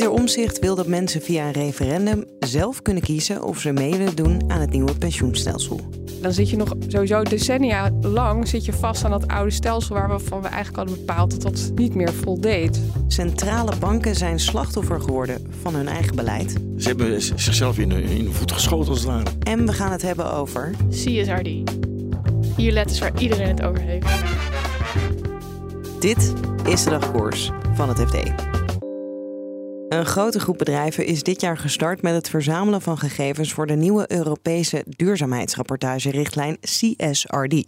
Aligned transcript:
Pieter 0.00 0.18
Omzicht 0.18 0.58
wil 0.58 0.74
dat 0.74 0.86
mensen 0.86 1.22
via 1.22 1.46
een 1.46 1.52
referendum 1.52 2.24
zelf 2.38 2.82
kunnen 2.82 3.02
kiezen 3.02 3.42
of 3.42 3.60
ze 3.60 3.72
mee 3.72 3.96
willen 3.96 4.16
doen 4.16 4.42
aan 4.50 4.60
het 4.60 4.70
nieuwe 4.70 4.94
pensioenstelsel. 4.94 5.80
Dan 6.20 6.32
zit 6.32 6.50
je 6.50 6.56
nog 6.56 6.74
sowieso 6.88 7.22
decennia 7.22 7.90
lang 8.00 8.48
zit 8.48 8.64
je 8.64 8.72
vast 8.72 9.04
aan 9.04 9.10
dat 9.10 9.28
oude 9.28 9.50
stelsel 9.50 9.94
waarvan 9.94 10.40
we 10.42 10.48
eigenlijk 10.48 10.76
hadden 10.76 11.06
bepaald 11.06 11.30
dat 11.30 11.42
dat 11.42 11.72
niet 11.74 11.94
meer 11.94 12.12
voldeed. 12.12 12.80
Centrale 13.08 13.76
banken 13.76 14.14
zijn 14.14 14.40
slachtoffer 14.40 15.00
geworden 15.00 15.46
van 15.62 15.74
hun 15.74 15.88
eigen 15.88 16.16
beleid. 16.16 16.54
Ze 16.76 16.88
hebben 16.88 17.22
zichzelf 17.22 17.78
in 17.78 17.88
de, 17.88 18.02
in 18.02 18.24
de 18.24 18.32
voet 18.32 18.52
geschoten 18.52 18.90
als 18.90 18.98
het 18.98 19.08
ware. 19.08 19.30
En 19.42 19.66
we 19.66 19.72
gaan 19.72 19.92
het 19.92 20.02
hebben 20.02 20.32
over 20.32 20.74
CSRD. 20.90 21.48
Hier 22.56 22.72
letters 22.72 22.98
waar 22.98 23.20
iedereen 23.20 23.48
het 23.48 23.62
over 23.62 23.80
heeft. 23.80 24.06
Dit 26.00 26.32
is 26.64 26.84
de 26.84 26.90
dagkoers 26.90 27.50
van 27.74 27.88
het 27.88 27.98
FD. 27.98 28.49
Een 29.90 30.06
grote 30.06 30.40
groep 30.40 30.58
bedrijven 30.58 31.06
is 31.06 31.22
dit 31.22 31.40
jaar 31.40 31.58
gestart 31.58 32.02
met 32.02 32.14
het 32.14 32.28
verzamelen 32.28 32.80
van 32.80 32.98
gegevens 32.98 33.52
voor 33.52 33.66
de 33.66 33.74
nieuwe 33.74 34.12
Europese 34.12 34.84
duurzaamheidsrapportage-richtlijn 34.86 36.58
CSRD. 36.60 37.64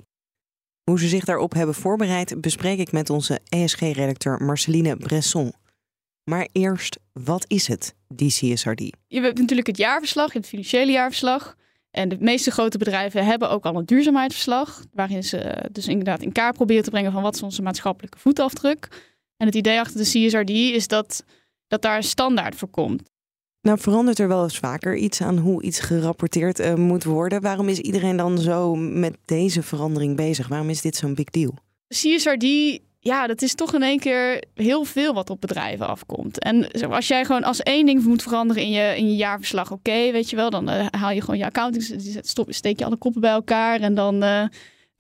Hoe 0.85 0.99
ze 0.99 1.09
zich 1.09 1.25
daarop 1.25 1.53
hebben 1.53 1.75
voorbereid, 1.75 2.41
bespreek 2.41 2.79
ik 2.79 2.93
met 2.93 3.11
onze 3.11 3.41
ESG-redacteur 3.49 4.43
Marceline 4.43 4.97
Bresson. 4.97 5.53
Maar 6.25 6.49
eerst, 6.53 6.99
wat 7.13 7.45
is 7.49 7.67
het, 7.67 7.95
die 8.09 8.31
CSRD? 8.31 8.97
Je 9.07 9.21
hebt 9.21 9.39
natuurlijk 9.39 9.67
het 9.67 9.77
jaarverslag, 9.77 10.33
het 10.33 10.47
financiële 10.47 10.93
jaarverslag. 10.93 11.57
En 11.91 12.09
de 12.09 12.17
meeste 12.21 12.51
grote 12.51 12.79
bedrijven 12.79 13.25
hebben 13.25 13.51
ook 13.51 13.65
al 13.65 13.77
een 13.77 13.87
duurzaamheidsverslag, 13.87 14.85
waarin 14.93 15.25
ze 15.25 15.69
dus 15.73 15.89
inderdaad 15.89 16.23
in 16.23 16.33
kaart 16.33 16.55
proberen 16.55 16.83
te 16.83 16.91
brengen 16.91 17.13
van 17.13 17.23
wat 17.23 17.35
is 17.35 17.43
onze 17.43 17.63
maatschappelijke 17.63 18.19
voetafdruk. 18.19 18.89
En 19.37 19.47
het 19.47 19.57
idee 19.57 19.81
achter 19.81 19.97
de 19.97 20.27
CSRD 20.27 20.51
is 20.51 20.89
dat 20.89 21.25
dat 21.73 21.83
daar 21.83 21.97
een 21.97 22.03
standaard 22.03 22.55
voor 22.55 22.69
komt. 22.69 23.03
Nou, 23.61 23.79
verandert 23.79 24.19
er 24.19 24.29
wel 24.29 24.43
eens 24.43 24.59
vaker 24.59 24.97
iets 24.97 25.21
aan 25.21 25.39
hoe 25.39 25.63
iets 25.63 25.81
gerapporteerd 25.81 26.61
uh, 26.61 26.75
moet 26.75 27.05
worden. 27.05 27.41
Waarom 27.41 27.69
is 27.69 27.79
iedereen 27.79 28.17
dan 28.17 28.39
zo 28.39 28.75
met 28.75 29.17
deze 29.25 29.63
verandering 29.63 30.17
bezig? 30.17 30.49
Waarom 30.49 30.71
is 30.71 30.81
dit 30.81 30.97
zo'n 30.97 31.15
big 31.15 31.31
deal? 31.31 31.55
CSRD, 31.89 32.79
ja, 32.99 33.27
dat 33.27 33.43
is 33.43 33.55
toch 33.55 33.75
in 33.75 33.83
één 33.83 33.99
keer 33.99 34.45
heel 34.55 34.85
veel 34.85 35.15
wat 35.15 35.31
op 35.31 35.41
bedrijven 35.41 35.87
afkomt. 35.87 36.39
En 36.39 36.71
als 36.91 37.09
jij 37.09 37.25
gewoon 37.25 37.45
als 37.45 37.61
één 37.61 37.87
ding 37.87 38.05
moet 38.05 38.23
veranderen 38.23 38.63
in 38.63 38.71
je, 38.71 38.97
in 38.97 39.09
je 39.09 39.17
jaarverslag, 39.17 39.71
oké, 39.71 40.13
weet 40.13 40.31
je 40.31 40.37
wel, 40.37 40.51
dan 40.51 40.71
uh, 40.71 40.87
haal 40.91 41.11
je 41.11 41.21
gewoon 41.21 41.39
je 41.39 41.45
accounting, 41.45 41.85
stop, 42.21 42.53
steek 42.53 42.79
je 42.79 42.85
alle 42.85 42.97
koppen 42.97 43.21
bij 43.21 43.31
elkaar 43.31 43.81
en 43.81 43.95
dan. 43.95 44.23
Uh, 44.25 44.45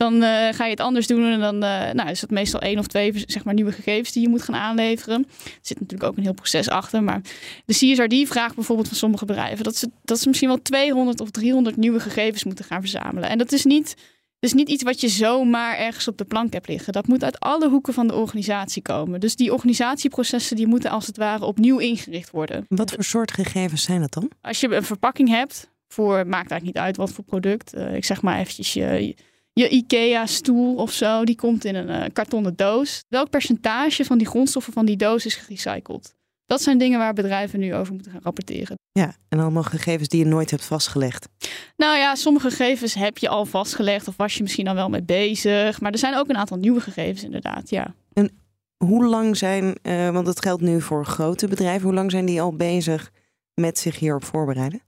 dan 0.03 0.15
uh, 0.15 0.49
ga 0.53 0.65
je 0.65 0.71
het 0.71 0.81
anders 0.81 1.07
doen 1.07 1.25
en 1.25 1.41
dan 1.41 1.55
uh, 1.55 1.91
nou, 1.91 2.11
is 2.11 2.21
het 2.21 2.31
meestal 2.31 2.61
één 2.61 2.79
of 2.79 2.87
twee 2.87 3.13
zeg 3.27 3.45
maar, 3.45 3.55
nieuwe 3.55 3.73
gegevens 3.73 4.13
die 4.13 4.23
je 4.23 4.29
moet 4.29 4.43
gaan 4.43 4.55
aanleveren. 4.55 5.25
Er 5.45 5.59
zit 5.61 5.81
natuurlijk 5.81 6.11
ook 6.11 6.17
een 6.17 6.23
heel 6.23 6.35
proces 6.35 6.69
achter. 6.69 7.03
Maar 7.03 7.21
de 7.65 7.75
CSRD 7.75 8.29
vraagt 8.29 8.55
bijvoorbeeld 8.55 8.89
van 8.89 8.97
sommige 8.97 9.25
bedrijven 9.25 9.65
dat 9.65 9.77
ze, 9.77 9.91
dat 10.05 10.21
ze 10.21 10.29
misschien 10.29 10.49
wel 10.49 10.63
200 10.63 11.21
of 11.21 11.31
300 11.31 11.77
nieuwe 11.77 12.01
gegevens 12.01 12.45
moeten 12.45 12.65
gaan 12.65 12.81
verzamelen. 12.81 13.29
En 13.29 13.39
dat 13.39 13.53
is 13.53 13.65
niet, 13.65 13.97
is 14.39 14.53
niet 14.53 14.69
iets 14.69 14.83
wat 14.83 15.01
je 15.01 15.09
zomaar 15.09 15.77
ergens 15.79 16.09
op 16.09 16.19
de 16.19 16.25
plank 16.25 16.53
hebt 16.53 16.69
liggen. 16.69 16.93
Dat 16.93 17.07
moet 17.07 17.25
uit 17.25 17.41
alle 17.41 17.69
hoeken 17.69 17.95
van 17.95 18.07
de 18.07 18.15
organisatie 18.15 18.83
komen. 18.83 19.21
Dus 19.21 19.37
die 19.37 19.53
organisatieprocessen 19.53 20.57
die 20.57 20.67
moeten 20.67 20.91
als 20.91 21.07
het 21.07 21.17
ware 21.17 21.45
opnieuw 21.45 21.79
ingericht 21.79 22.31
worden. 22.31 22.65
Wat 22.69 22.93
voor 22.93 23.05
soort 23.05 23.33
gegevens 23.33 23.83
zijn 23.83 24.01
dat 24.01 24.13
dan? 24.13 24.31
Als 24.41 24.61
je 24.61 24.75
een 24.75 24.85
verpakking 24.85 25.29
hebt, 25.29 25.71
voor, 25.89 26.15
maakt 26.15 26.51
eigenlijk 26.51 26.65
niet 26.65 26.79
uit 26.79 26.97
wat 26.97 27.13
voor 27.13 27.25
product. 27.25 27.75
Uh, 27.75 27.95
ik 27.95 28.05
zeg 28.05 28.23
maar 28.23 28.39
eventjes 28.39 28.73
je 28.73 29.15
je 29.53 29.69
IKEA-stoel 29.69 30.75
of 30.75 30.93
zo, 30.93 31.25
die 31.25 31.37
komt 31.37 31.65
in 31.65 31.75
een 31.75 31.89
uh, 31.89 32.05
kartonnen 32.13 32.57
doos. 32.57 33.05
Welk 33.09 33.31
percentage 33.31 34.05
van 34.05 34.19
die 34.19 34.27
grondstoffen 34.27 34.73
van 34.73 34.87
die 34.87 34.97
doos 34.97 35.27
is 35.27 35.35
gerecycled? 35.35 36.15
Dat 36.47 36.63
zijn 36.63 36.79
dingen 36.79 36.99
waar 36.99 37.13
bedrijven 37.13 37.61
nu 37.61 37.75
over 37.75 37.93
moeten 37.93 38.13
gaan 38.13 38.21
rapporteren. 38.23 38.79
Ja, 38.93 39.15
en 39.29 39.39
allemaal 39.39 39.63
gegevens 39.63 40.09
die 40.09 40.19
je 40.19 40.27
nooit 40.27 40.51
hebt 40.51 40.65
vastgelegd. 40.65 41.29
Nou 41.77 41.99
ja, 41.99 42.15
sommige 42.15 42.51
gegevens 42.51 42.95
heb 42.95 43.19
je 43.19 43.29
al 43.29 43.45
vastgelegd 43.45 44.09
of 44.09 44.17
was 44.17 44.35
je 44.35 44.43
misschien 44.43 44.69
al 44.69 44.75
wel 44.75 44.89
mee 44.89 45.03
bezig. 45.03 45.81
Maar 45.81 45.93
er 45.93 45.99
zijn 45.99 46.17
ook 46.17 46.29
een 46.29 46.37
aantal 46.37 46.57
nieuwe 46.57 46.81
gegevens 46.81 47.25
inderdaad, 47.25 47.71
ja. 47.71 47.95
En 48.13 48.31
hoe 48.77 49.07
lang 49.07 49.37
zijn, 49.37 49.75
uh, 49.83 50.11
want 50.11 50.27
dat 50.27 50.43
geldt 50.43 50.63
nu 50.63 50.81
voor 50.81 51.07
grote 51.07 51.49
bedrijven, 51.49 51.83
hoe 51.83 51.95
lang 51.95 52.11
zijn 52.11 52.27
die 52.27 52.41
al 52.41 52.57
bezig 52.57 53.11
met 53.55 53.79
zich 53.79 53.99
hierop 53.99 54.25
voorbereiden? 54.25 54.81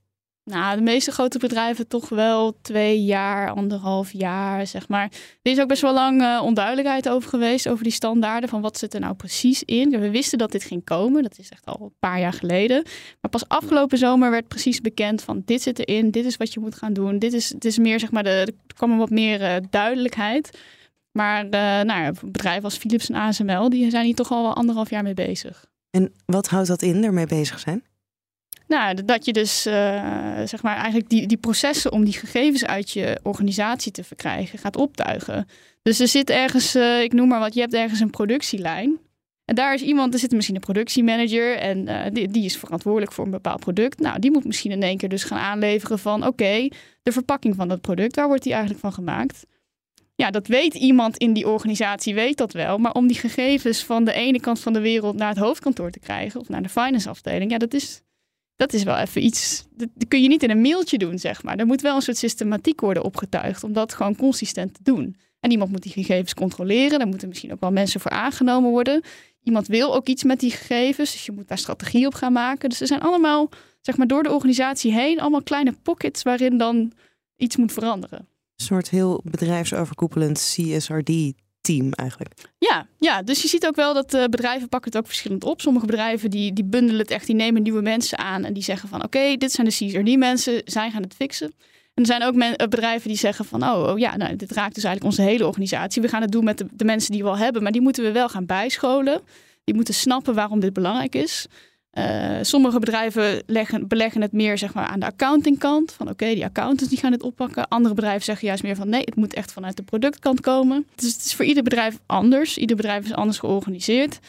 Nou, 0.51 0.75
de 0.75 0.81
meeste 0.81 1.11
grote 1.11 1.39
bedrijven 1.39 1.87
toch 1.87 2.09
wel 2.09 2.57
twee 2.61 3.03
jaar, 3.03 3.51
anderhalf 3.51 4.11
jaar, 4.11 4.67
zeg 4.67 4.87
maar. 4.87 5.11
Er 5.41 5.51
is 5.51 5.59
ook 5.59 5.67
best 5.67 5.81
wel 5.81 5.93
lang 5.93 6.21
uh, 6.21 6.41
onduidelijkheid 6.43 7.09
over 7.09 7.29
geweest, 7.29 7.69
over 7.69 7.83
die 7.83 7.93
standaarden, 7.93 8.49
van 8.49 8.61
wat 8.61 8.77
zit 8.77 8.93
er 8.93 8.99
nou 8.99 9.13
precies 9.13 9.63
in. 9.63 9.89
We 9.89 10.09
wisten 10.09 10.37
dat 10.37 10.51
dit 10.51 10.63
ging 10.63 10.83
komen, 10.83 11.23
dat 11.23 11.37
is 11.37 11.49
echt 11.49 11.65
al 11.65 11.77
een 11.81 11.93
paar 11.99 12.19
jaar 12.19 12.33
geleden. 12.33 12.83
Maar 13.21 13.31
pas 13.31 13.47
afgelopen 13.47 13.97
zomer 13.97 14.31
werd 14.31 14.47
precies 14.47 14.81
bekend 14.81 15.21
van 15.21 15.41
dit 15.45 15.61
zit 15.61 15.79
erin, 15.79 16.11
dit 16.11 16.25
is 16.25 16.37
wat 16.37 16.53
je 16.53 16.59
moet 16.59 16.75
gaan 16.75 16.93
doen. 16.93 17.19
Dit 17.19 17.33
is, 17.33 17.49
dit 17.49 17.65
is 17.65 17.77
meer, 17.77 17.99
zeg 17.99 18.11
maar, 18.11 18.23
de, 18.23 18.29
er 18.29 18.75
kwam 18.75 18.97
wat 18.97 19.09
meer 19.09 19.41
uh, 19.41 19.55
duidelijkheid. 19.69 20.57
Maar 21.11 21.45
uh, 21.45 21.49
nou, 21.81 22.13
bedrijven 22.25 22.63
als 22.63 22.77
Philips 22.77 23.09
en 23.09 23.15
ASML, 23.15 23.69
die 23.69 23.89
zijn 23.89 24.05
hier 24.05 24.15
toch 24.15 24.31
al 24.31 24.41
wel 24.41 24.55
anderhalf 24.55 24.89
jaar 24.89 25.03
mee 25.03 25.13
bezig. 25.13 25.65
En 25.89 26.13
wat 26.25 26.47
houdt 26.47 26.67
dat 26.67 26.81
in, 26.81 27.03
ermee 27.03 27.27
bezig 27.27 27.59
zijn? 27.59 27.83
Nou, 28.67 29.05
dat 29.05 29.25
je 29.25 29.33
dus 29.33 29.67
uh, 29.67 29.73
zeg 30.45 30.61
maar 30.61 30.75
eigenlijk 30.75 31.09
die, 31.09 31.27
die 31.27 31.37
processen 31.37 31.91
om 31.91 32.03
die 32.03 32.13
gegevens 32.13 32.65
uit 32.65 32.91
je 32.91 33.19
organisatie 33.23 33.91
te 33.91 34.03
verkrijgen 34.03 34.59
gaat 34.59 34.75
optuigen. 34.75 35.47
Dus 35.81 35.99
er 35.99 36.07
zit 36.07 36.29
ergens, 36.29 36.75
uh, 36.75 37.01
ik 37.01 37.13
noem 37.13 37.27
maar 37.27 37.39
wat, 37.39 37.53
je 37.53 37.59
hebt 37.59 37.73
ergens 37.73 37.99
een 37.99 38.09
productielijn. 38.09 38.97
En 39.45 39.55
daar 39.55 39.73
is 39.73 39.81
iemand, 39.81 40.13
er 40.13 40.19
zit 40.19 40.31
misschien 40.31 40.55
een 40.55 40.61
productiemanager 40.61 41.57
en 41.57 41.87
uh, 41.87 42.01
die, 42.11 42.27
die, 42.27 42.45
is 42.45 42.57
verantwoordelijk 42.57 43.11
voor 43.11 43.25
een 43.25 43.31
bepaald 43.31 43.59
product. 43.59 43.99
Nou, 43.99 44.19
die 44.19 44.31
moet 44.31 44.45
misschien 44.45 44.71
in 44.71 44.83
één 44.83 44.97
keer 44.97 45.09
dus 45.09 45.23
gaan 45.23 45.39
aanleveren 45.39 45.99
van 45.99 46.27
oké, 46.27 46.67
de 47.03 47.11
verpakking 47.11 47.55
van 47.55 47.67
dat 47.67 47.81
product, 47.81 48.15
waar 48.15 48.27
wordt 48.27 48.43
die 48.43 48.51
eigenlijk 48.51 48.81
van 48.81 48.93
gemaakt? 48.93 49.45
Ja, 50.15 50.31
dat 50.31 50.47
weet 50.47 50.73
iemand 50.73 51.17
in 51.17 51.33
die 51.33 51.47
organisatie, 51.47 52.13
weet 52.13 52.37
dat 52.37 52.53
wel. 52.53 52.77
Maar 52.77 52.91
om 52.91 53.07
die 53.07 53.17
gegevens 53.17 53.83
van 53.83 54.05
de 54.05 54.13
ene 54.13 54.39
kant 54.39 54.59
van 54.59 54.73
de 54.73 54.79
wereld 54.79 55.15
naar 55.15 55.29
het 55.29 55.37
hoofdkantoor 55.37 55.91
te 55.91 55.99
krijgen 55.99 56.39
of 56.39 56.49
naar 56.49 56.61
de 56.61 56.69
finance 56.69 57.09
afdeling, 57.09 57.51
ja, 57.51 57.57
dat 57.57 57.73
is, 57.73 58.01
dat 58.55 58.73
is 58.73 58.83
wel 58.83 58.97
even 58.97 59.23
iets. 59.23 59.65
Dat 59.71 59.89
kun 60.07 60.21
je 60.21 60.27
niet 60.27 60.43
in 60.43 60.49
een 60.49 60.61
mailtje 60.61 60.97
doen, 60.97 61.19
zeg 61.19 61.43
maar. 61.43 61.57
Er 61.57 61.65
moet 61.65 61.81
wel 61.81 61.95
een 61.95 62.01
soort 62.01 62.17
systematiek 62.17 62.81
worden 62.81 63.03
opgetuigd 63.03 63.63
om 63.63 63.73
dat 63.73 63.93
gewoon 63.93 64.15
consistent 64.15 64.73
te 64.73 64.83
doen. 64.83 65.15
En 65.39 65.51
iemand 65.51 65.71
moet 65.71 65.83
die 65.83 65.91
gegevens 65.91 66.33
controleren. 66.33 66.99
Daar 66.99 67.07
moeten 67.07 67.27
misschien 67.27 67.51
ook 67.51 67.59
wel 67.59 67.71
mensen 67.71 67.99
voor 67.99 68.11
aangenomen 68.11 68.69
worden. 68.69 69.01
Iemand 69.43 69.67
wil 69.67 69.95
ook 69.95 70.07
iets 70.07 70.23
met 70.23 70.39
die 70.39 70.51
gegevens, 70.51 71.11
dus 71.11 71.25
je 71.25 71.31
moet 71.31 71.47
daar 71.47 71.57
strategie 71.57 72.05
op 72.05 72.13
gaan 72.13 72.33
maken. 72.33 72.69
Dus 72.69 72.81
er 72.81 72.87
zijn 72.87 73.01
allemaal, 73.01 73.49
zeg 73.81 73.97
maar, 73.97 74.07
door 74.07 74.23
de 74.23 74.31
organisatie 74.31 74.93
heen, 74.93 75.19
allemaal 75.19 75.43
kleine 75.43 75.73
pockets 75.83 76.23
waarin 76.23 76.57
dan 76.57 76.91
iets 77.35 77.55
moet 77.55 77.73
veranderen. 77.73 78.19
Een 78.19 78.65
soort 78.65 78.89
heel 78.89 79.21
bedrijfsoverkoepelend 79.23 80.39
CSRD 80.39 81.33
team 81.65 81.91
eigenlijk. 81.91 82.33
Ja, 82.57 82.87
ja, 82.99 83.21
dus 83.21 83.41
je 83.41 83.47
ziet 83.47 83.67
ook 83.67 83.75
wel 83.75 83.93
dat 83.93 84.13
uh, 84.13 84.23
bedrijven 84.23 84.69
pakken 84.69 84.91
het 84.91 84.99
ook 84.99 85.07
verschillend 85.07 85.43
op. 85.43 85.61
Sommige 85.61 85.85
bedrijven 85.85 86.29
die, 86.29 86.53
die 86.53 86.63
bundelen 86.63 87.01
het 87.01 87.11
echt, 87.11 87.25
die 87.25 87.35
nemen 87.35 87.61
nieuwe 87.61 87.81
mensen 87.81 88.17
aan 88.17 88.43
en 88.43 88.53
die 88.53 88.63
zeggen 88.63 88.89
van 88.89 89.03
oké, 89.03 89.35
dit 89.37 89.51
zijn 89.51 89.67
de 89.67 89.73
CSRD 89.73 90.17
mensen, 90.17 90.61
zij 90.65 90.91
gaan 90.91 91.01
het 91.01 91.13
fixen. 91.13 91.53
En 91.93 92.03
er 92.03 92.05
zijn 92.05 92.23
ook 92.23 92.35
uh, 92.35 92.51
bedrijven 92.55 93.07
die 93.07 93.17
zeggen 93.17 93.45
van 93.45 93.63
oh, 93.63 93.89
oh, 93.89 93.97
ja, 93.97 94.17
nou, 94.17 94.35
dit 94.35 94.51
raakt 94.51 94.75
dus 94.75 94.83
eigenlijk 94.83 95.15
onze 95.15 95.29
hele 95.31 95.45
organisatie. 95.45 96.01
We 96.01 96.07
gaan 96.07 96.21
het 96.21 96.31
doen 96.31 96.43
met 96.43 96.57
de, 96.57 96.65
de 96.71 96.85
mensen 96.85 97.11
die 97.11 97.23
we 97.23 97.29
al 97.29 97.37
hebben, 97.37 97.63
maar 97.63 97.71
die 97.71 97.81
moeten 97.81 98.03
we 98.03 98.11
wel 98.11 98.29
gaan 98.29 98.45
bijscholen. 98.45 99.21
Die 99.63 99.75
moeten 99.75 99.93
snappen 99.93 100.33
waarom 100.33 100.59
dit 100.59 100.73
belangrijk 100.73 101.15
is. 101.15 101.47
Uh, 101.97 102.37
sommige 102.41 102.79
bedrijven 102.79 103.43
leggen, 103.45 103.87
beleggen 103.87 104.21
het 104.21 104.31
meer 104.31 104.57
zeg 104.57 104.73
maar, 104.73 104.85
aan 104.85 104.99
de 104.99 105.05
accountingkant. 105.05 105.91
Van 105.91 106.09
oké, 106.09 106.25
die 106.33 106.43
accountants 106.43 106.89
die 106.89 106.97
gaan 106.97 107.11
het 107.11 107.23
oppakken. 107.23 107.67
Andere 107.67 107.95
bedrijven 107.95 108.23
zeggen 108.23 108.47
juist 108.47 108.63
meer 108.63 108.75
van 108.75 108.89
nee, 108.89 109.01
het 109.01 109.15
moet 109.15 109.33
echt 109.33 109.51
vanuit 109.51 109.77
de 109.77 109.83
productkant 109.83 110.41
komen. 110.41 110.87
Dus 110.95 111.13
het 111.13 111.25
is 111.25 111.33
voor 111.33 111.45
ieder 111.45 111.63
bedrijf 111.63 111.99
anders. 112.05 112.57
Ieder 112.57 112.75
bedrijf 112.75 113.05
is 113.05 113.13
anders 113.13 113.39
georganiseerd. 113.39 114.19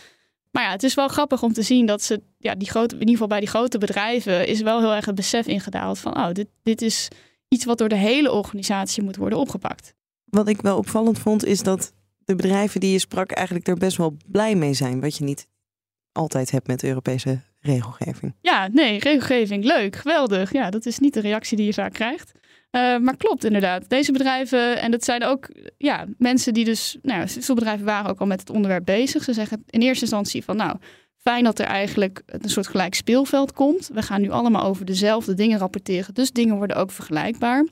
Maar 0.51 0.63
ja, 0.63 0.71
het 0.71 0.83
is 0.83 0.95
wel 0.95 1.09
grappig 1.09 1.43
om 1.43 1.53
te 1.53 1.63
zien 1.63 1.87
dat 1.87 2.03
ze, 2.03 2.23
ja, 2.39 2.55
die 2.55 2.71
grote, 2.71 2.95
in 2.95 3.01
ieder 3.01 3.15
geval 3.15 3.29
bij 3.29 3.41
die 3.41 3.49
grote 3.49 3.79
bedrijven, 3.79 4.47
is 4.47 4.61
wel 4.61 4.81
heel 4.81 4.95
erg 4.95 5.05
het 5.05 5.15
besef 5.15 5.47
ingedaald 5.47 5.99
van 5.99 6.17
oh, 6.17 6.33
dit, 6.33 6.49
dit 6.63 6.83
is 6.83 7.09
iets 7.49 7.65
wat 7.65 7.79
door 7.79 7.89
de 7.89 7.97
hele 7.97 8.33
organisatie 8.33 9.03
moet 9.03 9.17
worden 9.17 9.39
opgepakt. 9.39 9.95
Wat 10.25 10.49
ik 10.49 10.61
wel 10.61 10.77
opvallend 10.77 11.19
vond, 11.19 11.45
is 11.45 11.63
dat 11.63 11.93
de 12.25 12.35
bedrijven 12.35 12.81
die 12.81 12.93
je 12.93 12.99
sprak 12.99 13.31
eigenlijk 13.31 13.69
er 13.69 13.77
best 13.77 13.97
wel 13.97 14.17
blij 14.27 14.55
mee 14.55 14.75
zijn. 14.75 15.01
Wat 15.01 15.17
je 15.17 15.25
niet 15.25 15.47
altijd 16.13 16.51
hebt 16.51 16.67
met 16.67 16.85
Europese 16.85 17.41
regelgeving. 17.67 18.35
Ja, 18.41 18.69
nee, 18.73 18.99
regelgeving, 18.99 19.65
leuk, 19.65 19.97
geweldig. 19.97 20.53
Ja, 20.53 20.71
dat 20.71 20.87
is 20.87 20.99
niet 20.99 21.15
de 21.15 21.21
reactie 21.21 21.57
die 21.57 21.67
je 21.67 21.73
vaak 21.73 21.93
krijgt. 21.93 22.33
Uh, 22.71 22.99
maar 22.99 23.17
klopt 23.17 23.45
inderdaad. 23.45 23.89
Deze 23.89 24.13
bedrijven, 24.13 24.81
en 24.81 24.91
dat 24.91 25.05
zijn 25.05 25.25
ook 25.25 25.49
ja, 25.79 26.05
mensen 26.19 26.55
die 26.55 26.65
dus, 26.65 26.97
nou, 27.03 27.29
veel 27.29 27.55
bedrijven 27.55 27.87
waren 27.87 28.11
ook 28.11 28.21
al 28.21 28.27
met 28.27 28.41
het 28.41 28.51
onderwerp 28.51 28.85
bezig. 28.85 29.25
Ze 29.25 29.33
zeggen 29.33 29.65
in 29.67 29.81
eerste 29.81 30.05
instantie 30.05 30.45
van, 30.45 30.57
nou, 30.57 30.77
fijn 31.17 31.45
dat 31.45 31.59
er 31.59 31.67
eigenlijk 31.67 32.23
een 32.27 32.51
soort 32.51 32.67
gelijk 32.67 32.95
speelveld 32.95 33.53
komt. 33.53 33.91
We 33.93 34.03
gaan 34.03 34.21
nu 34.21 34.31
allemaal 34.31 34.65
over 34.65 34.85
dezelfde 34.85 35.35
dingen 35.35 35.59
rapporteren, 35.59 36.15
dus 36.15 36.31
dingen 36.31 36.57
worden 36.57 36.77
ook 36.77 36.91
vergelijkbaar. 36.91 37.67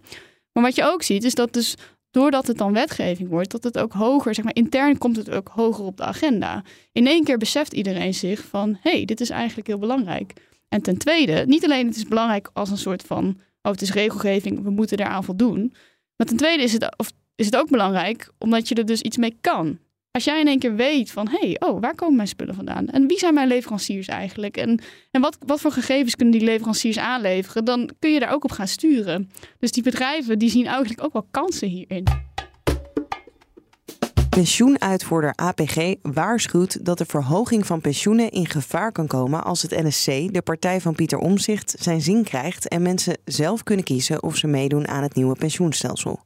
Maar 0.52 0.62
wat 0.62 0.75
je 0.75 0.85
ook 0.85 1.02
ziet, 1.02 1.25
is 1.25 1.35
dat 1.35 1.52
dus 1.52 1.75
doordat 2.14 2.46
het 2.46 2.58
dan 2.58 2.72
wetgeving 2.72 3.28
wordt, 3.28 3.50
dat 3.50 3.64
het 3.64 3.78
ook 3.78 3.93
hoger, 3.93 4.34
zeg 4.34 4.44
maar 4.44 4.55
intern 4.55 4.99
komt 4.99 5.16
het 5.16 5.31
ook 5.31 5.49
hoger 5.49 5.84
op 5.84 5.96
de 5.96 6.05
agenda. 6.05 6.64
In 6.93 7.06
één 7.06 7.25
keer 7.25 7.38
beseft 7.38 7.72
iedereen 7.72 8.14
zich 8.14 8.44
van, 8.44 8.78
hé, 8.81 8.90
hey, 8.90 9.05
dit 9.05 9.20
is 9.20 9.31
eigenlijk 9.31 9.66
heel 9.66 9.78
belangrijk. 9.78 10.32
En 10.69 10.82
ten 10.82 10.99
tweede, 10.99 11.44
niet 11.46 11.64
alleen 11.64 11.87
het 11.87 11.96
is 11.96 12.05
belangrijk 12.05 12.50
als 12.52 12.70
een 12.70 12.78
soort 12.78 13.02
van, 13.02 13.25
oh, 13.62 13.72
het 13.72 13.82
is 13.82 13.93
regelgeving, 13.93 14.62
we 14.62 14.70
moeten 14.70 14.96
daaraan 14.96 15.25
voldoen. 15.25 15.72
Maar 16.16 16.26
ten 16.26 16.37
tweede 16.37 16.62
is 16.62 16.72
het, 16.72 16.94
of 16.96 17.12
is 17.34 17.46
het 17.46 17.56
ook 17.56 17.70
belangrijk 17.70 18.32
omdat 18.38 18.69
je 18.69 18.75
er 18.75 18.87
dus 18.87 19.00
iets 19.00 19.16
mee 19.16 19.37
kan. 19.40 19.78
Als 20.14 20.25
jij 20.25 20.40
in 20.40 20.46
één 20.46 20.58
keer 20.58 20.75
weet 20.75 21.11
van, 21.11 21.28
hé, 21.28 21.38
hey, 21.38 21.56
oh, 21.58 21.81
waar 21.81 21.94
komen 21.94 22.16
mijn 22.16 22.28
spullen 22.28 22.55
vandaan? 22.55 22.88
En 22.88 23.06
wie 23.06 23.19
zijn 23.19 23.34
mijn 23.34 23.49
leveranciers 23.49 24.06
eigenlijk? 24.06 24.56
En, 24.56 24.81
en 25.11 25.20
wat, 25.20 25.37
wat 25.46 25.61
voor 25.61 25.72
gegevens 25.72 26.16
kunnen 26.16 26.38
die 26.38 26.46
leveranciers 26.46 26.99
aanleveren? 26.99 27.64
Dan 27.64 27.90
kun 27.99 28.12
je 28.12 28.20
daar 28.20 28.32
ook 28.32 28.44
op 28.44 28.50
gaan 28.50 28.69
sturen. 28.69 29.31
Dus 29.58 29.72
die 29.72 29.82
bedrijven, 29.82 30.38
die 30.38 30.50
zien 30.50 30.66
eigenlijk 30.66 31.05
ook 31.05 31.12
wel 31.12 31.26
kansen 31.31 31.69
hierin. 31.69 32.05
Pensioenuitvoerder 34.28 35.32
APG 35.34 35.94
waarschuwt 36.02 36.84
dat 36.84 36.99
de 36.99 37.06
verhoging 37.06 37.66
van 37.66 37.81
pensioenen 37.81 38.31
in 38.31 38.46
gevaar 38.46 38.93
kan 38.93 39.06
komen 39.06 39.44
als 39.44 39.62
het 39.62 39.82
NSC, 39.82 40.32
de 40.32 40.43
partij 40.44 40.81
van 40.81 40.94
Pieter 40.94 41.19
Omzicht, 41.19 41.75
zijn 41.78 42.00
zin 42.00 42.25
krijgt 42.25 42.69
en 42.69 42.82
mensen 42.82 43.19
zelf 43.25 43.62
kunnen 43.62 43.84
kiezen 43.84 44.22
of 44.22 44.37
ze 44.37 44.46
meedoen 44.46 44.88
aan 44.88 45.02
het 45.02 45.14
nieuwe 45.14 45.37
pensioenstelsel. 45.37 46.20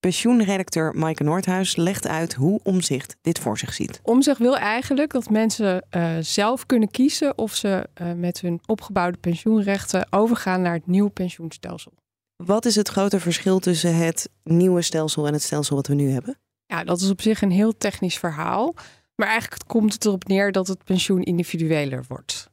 Pensioenredacteur 0.00 0.94
Maaike 0.94 1.22
Noordhuis 1.22 1.76
legt 1.76 2.06
uit 2.06 2.34
hoe 2.34 2.60
Omzicht 2.62 3.16
dit 3.20 3.38
voor 3.38 3.58
zich 3.58 3.74
ziet. 3.74 4.00
Omzicht 4.02 4.38
wil 4.38 4.56
eigenlijk 4.56 5.12
dat 5.12 5.30
mensen 5.30 5.84
uh, 5.90 6.16
zelf 6.20 6.66
kunnen 6.66 6.90
kiezen 6.90 7.38
of 7.38 7.54
ze 7.54 7.88
uh, 8.00 8.12
met 8.12 8.40
hun 8.40 8.60
opgebouwde 8.66 9.18
pensioenrechten 9.18 10.06
overgaan 10.10 10.62
naar 10.62 10.72
het 10.72 10.86
nieuwe 10.86 11.10
pensioenstelsel. 11.10 11.92
Wat 12.36 12.64
is 12.64 12.76
het 12.76 12.88
grote 12.88 13.20
verschil 13.20 13.58
tussen 13.58 13.96
het 13.96 14.30
nieuwe 14.42 14.82
stelsel 14.82 15.26
en 15.26 15.32
het 15.32 15.42
stelsel 15.42 15.76
wat 15.76 15.86
we 15.86 15.94
nu 15.94 16.10
hebben? 16.10 16.38
Ja, 16.66 16.84
dat 16.84 17.00
is 17.00 17.10
op 17.10 17.20
zich 17.20 17.42
een 17.42 17.50
heel 17.50 17.76
technisch 17.76 18.18
verhaal. 18.18 18.74
Maar 19.14 19.28
eigenlijk 19.28 19.62
komt 19.66 19.92
het 19.92 20.04
erop 20.04 20.26
neer 20.26 20.52
dat 20.52 20.66
het 20.66 20.84
pensioen 20.84 21.22
individueler 21.22 22.04
wordt. 22.08 22.49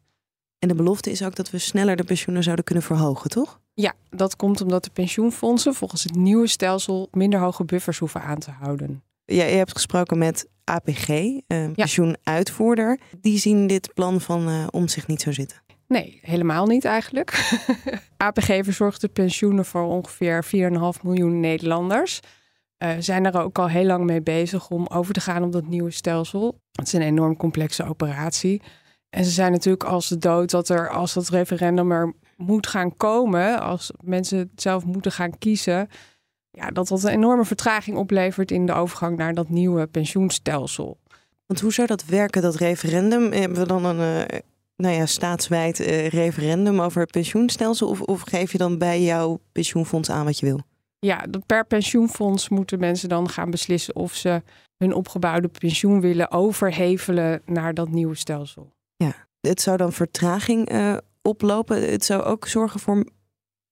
En 0.59 0.67
de 0.67 0.75
belofte 0.75 1.11
is 1.11 1.23
ook 1.23 1.35
dat 1.35 1.49
we 1.49 1.57
sneller 1.57 1.95
de 1.95 2.03
pensioenen 2.03 2.43
zouden 2.43 2.65
kunnen 2.65 2.83
verhogen, 2.83 3.29
toch? 3.29 3.59
Ja, 3.73 3.93
dat 4.09 4.35
komt 4.35 4.61
omdat 4.61 4.83
de 4.83 4.89
pensioenfondsen 4.89 5.73
volgens 5.73 6.03
het 6.03 6.15
nieuwe 6.15 6.47
stelsel 6.47 7.07
minder 7.11 7.39
hoge 7.39 7.65
buffers 7.65 7.97
hoeven 7.97 8.21
aan 8.21 8.39
te 8.39 8.51
houden. 8.51 9.03
Ja, 9.25 9.43
je 9.43 9.55
hebt 9.55 9.71
gesproken 9.71 10.17
met 10.17 10.47
APG, 10.63 11.07
een 11.09 11.43
eh, 11.47 11.71
pensioenuitvoerder. 11.71 12.99
Die 13.21 13.37
zien 13.37 13.67
dit 13.67 13.93
plan 13.93 14.21
van 14.21 14.49
uh, 14.49 14.67
om 14.71 14.87
zich 14.87 15.07
niet 15.07 15.21
zo 15.21 15.31
zitten. 15.31 15.61
Nee, 15.87 16.19
helemaal 16.21 16.65
niet 16.65 16.85
eigenlijk. 16.85 17.57
APG 18.17 18.45
verzorgt 18.45 19.01
de 19.01 19.07
pensioenen 19.07 19.65
voor 19.65 19.83
ongeveer 19.83 20.45
4,5 20.45 21.01
miljoen 21.03 21.39
Nederlanders. 21.39 22.19
Uh, 22.83 22.89
zijn 22.99 23.25
er 23.25 23.41
ook 23.41 23.59
al 23.59 23.69
heel 23.69 23.85
lang 23.85 24.05
mee 24.05 24.21
bezig 24.21 24.69
om 24.69 24.87
over 24.87 25.13
te 25.13 25.21
gaan 25.21 25.43
op 25.43 25.51
dat 25.51 25.67
nieuwe 25.67 25.91
stelsel. 25.91 26.61
Het 26.71 26.87
is 26.87 26.93
een 26.93 27.01
enorm 27.01 27.37
complexe 27.37 27.83
operatie. 27.83 28.61
En 29.09 29.25
ze 29.25 29.31
zijn 29.31 29.51
natuurlijk 29.51 29.83
als 29.83 30.07
de 30.07 30.17
dood 30.17 30.51
dat 30.51 30.69
er, 30.69 30.89
als 30.89 31.13
dat 31.13 31.29
referendum 31.29 31.91
er 31.91 32.13
moet 32.37 32.67
gaan 32.67 32.97
komen, 32.97 33.61
als 33.61 33.91
mensen 34.03 34.51
zelf 34.55 34.85
moeten 34.85 35.11
gaan 35.11 35.37
kiezen, 35.37 35.87
ja, 36.51 36.69
dat 36.69 36.87
dat 36.87 37.03
een 37.03 37.09
enorme 37.09 37.45
vertraging 37.45 37.97
oplevert 37.97 38.51
in 38.51 38.65
de 38.65 38.73
overgang 38.73 39.17
naar 39.17 39.33
dat 39.33 39.49
nieuwe 39.49 39.87
pensioenstelsel. 39.87 40.99
Want 41.45 41.59
hoe 41.59 41.73
zou 41.73 41.87
dat 41.87 42.05
werken, 42.05 42.41
dat 42.41 42.55
referendum? 42.55 43.31
Hebben 43.31 43.57
we 43.57 43.67
dan 43.67 43.85
een 43.85 44.29
uh, 44.31 44.39
nou 44.75 44.95
ja, 44.95 45.05
staatswijd 45.05 45.79
uh, 45.79 46.07
referendum 46.07 46.81
over 46.81 47.01
het 47.01 47.11
pensioenstelsel? 47.11 47.89
Of, 47.89 48.01
of 48.01 48.21
geef 48.21 48.51
je 48.51 48.57
dan 48.57 48.77
bij 48.77 49.01
jouw 49.01 49.39
pensioenfonds 49.51 50.09
aan 50.09 50.25
wat 50.25 50.39
je 50.39 50.45
wil? 50.45 50.59
Ja, 50.99 51.25
per 51.45 51.65
pensioenfonds 51.65 52.49
moeten 52.49 52.79
mensen 52.79 53.09
dan 53.09 53.29
gaan 53.29 53.49
beslissen 53.49 53.95
of 53.95 54.13
ze 54.13 54.41
hun 54.77 54.93
opgebouwde 54.93 55.47
pensioen 55.47 56.01
willen 56.01 56.31
overhevelen 56.31 57.41
naar 57.45 57.73
dat 57.73 57.89
nieuwe 57.89 58.15
stelsel. 58.15 58.75
Het 59.47 59.61
zou 59.61 59.77
dan 59.77 59.93
vertraging 59.93 60.71
uh, 60.71 60.97
oplopen. 61.21 61.91
Het 61.91 62.05
zou 62.05 62.23
ook 62.23 62.47
zorgen 62.47 62.79
voor 62.79 63.05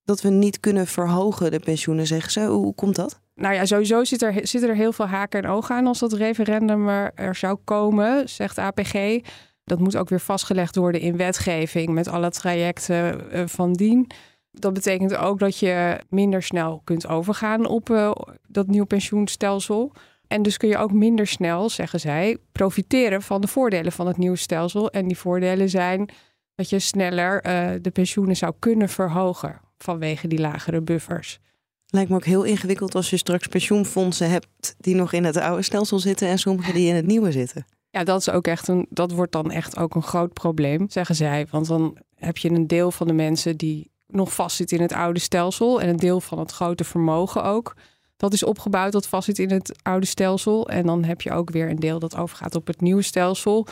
dat 0.04 0.22
we 0.22 0.30
niet 0.30 0.60
kunnen 0.60 0.88
verhogen 0.88 1.52
de 1.52 1.60
pensioenen, 1.60 2.08
zeggen 2.08 2.32
ze. 2.32 2.46
Hoe 2.46 2.76
komt 2.76 2.96
dat? 2.96 3.22
Nou 3.36 3.54
ja, 3.54 3.66
sowieso 3.66 4.04
zit 4.04 4.22
er, 4.22 4.48
zitten 4.48 4.70
er 4.70 4.76
heel 4.76 4.92
veel 4.92 5.08
haken 5.08 5.44
en 5.44 5.50
ogen 5.50 5.76
aan 5.76 5.88
als 5.88 6.00
dat 6.00 6.14
referendum 6.14 6.88
er, 6.88 7.36
zou 7.36 7.58
komen, 7.64 8.30
zegt 8.30 8.58
APG. 8.58 9.20
Dat 9.64 9.80
moet 9.80 9.98
ook 9.98 10.10
weer 10.10 10.20
vastgelegd 10.20 10.76
worden 10.76 11.02
in 11.02 11.18
wetgeving 11.18 11.90
met 11.90 12.08
alle 12.08 12.30
trajecten 12.30 13.22
uh, 13.34 13.44
van 13.46 13.74
dien. 13.74 14.08
Dat 14.52 14.74
betekent 14.74 15.16
ook 15.16 15.40
dat 15.40 15.60
je 15.60 16.00
minder 16.10 16.44
snel 16.44 16.82
kunt 16.84 17.08
overgaan 17.08 17.68
op 17.68 17.90
uh, 17.90 18.12
dat 18.48 18.68
nieuw 18.68 18.86
pensioenstelsel. 18.86 19.92
En 20.28 20.42
dus 20.42 20.58
kun 20.58 20.70
je 20.70 20.78
ook 20.78 20.92
minder 20.92 21.28
snel, 21.28 21.70
zeggen 21.70 22.00
zij, 22.00 22.38
profiteren 22.52 23.22
van 23.22 23.42
de 23.42 23.48
voordelen 23.48 23.92
van 23.92 24.08
het 24.08 24.18
nieuwe 24.18 24.36
stelsel. 24.36 24.90
En 24.90 25.08
die 25.08 25.18
voordelen 25.18 25.70
zijn 25.70 26.10
dat 26.56 26.70
je 26.70 26.80
sneller 26.80 27.46
uh, 27.46 27.82
de 27.82 27.92
pensioenen 27.92 28.36
zou 28.36 28.54
kunnen 28.60 28.90
verhogen 28.90 29.62
vanwege 29.78 30.28
die 30.28 30.40
lagere 30.40 30.82
buffers. 30.82 31.40
Lijkt 31.86 32.10
me 32.10 32.16
ook 32.16 32.26
heel 32.26 32.44
ingewikkeld 32.44 32.96
als 32.96 33.10
je 33.10 33.18
straks 33.18 33.48
pensioenfondsen 33.48 34.30
hebt 34.30 34.76
die 34.78 34.96
nog 34.96 35.14
in 35.14 35.24
het 35.24 35.38
oude 35.38 35.62
stelsel 35.62 36.00
zitten 36.00 36.28
en 36.28 36.38
sommige 36.38 36.74
die 36.74 36.88
in 36.88 36.96
het 36.96 37.06
nieuwe 37.06 37.32
zitten. 37.32 37.66
Ja, 37.90 38.04
dat 38.04 38.20
is 38.20 38.30
ook 38.30 38.48
echt 38.48 38.68
een, 38.68 38.86
dat 38.90 39.12
wordt 39.12 39.32
dan 39.32 39.52
echt 39.52 39.78
ook 39.78 39.96
een 39.96 40.04
groot 40.04 40.34
probleem, 40.34 40.90
zeggen 40.90 41.16
zij. 41.16 41.48
Want 41.50 41.68
dan 41.68 41.98
heb 42.16 42.38
je 42.38 42.50
een 42.50 42.68
deel 42.68 42.92
van 42.92 43.08
de 43.08 43.14
mensen 43.14 43.58
die 43.58 43.92
nog 44.08 44.34
vastzit 44.34 44.72
in 44.72 44.82
het 44.82 44.94
oude 44.94 45.20
stelsel 45.20 45.82
en 45.82 45.90
een 45.90 45.96
deel 45.96 46.22
van 46.22 46.40
het 46.40 46.52
grote 46.52 46.84
vermogen 46.84 47.44
ook. 47.44 47.76
Dat 48.18 48.34
is 48.34 48.44
opgebouwd 48.44 48.92
dat 48.92 49.08
vastzit 49.08 49.40
in 49.40 49.52
het 49.52 49.80
oude 49.82 50.06
stelsel. 50.06 50.70
En 50.70 50.86
dan 50.86 51.04
heb 51.04 51.22
je 51.22 51.32
ook 51.32 51.50
weer 51.50 51.70
een 51.70 51.80
deel 51.80 52.00
dat 52.00 52.16
overgaat 52.16 52.56
op 52.56 52.68
het 52.68 52.82
nieuwe 52.82 53.02
stelsel. 53.02 53.68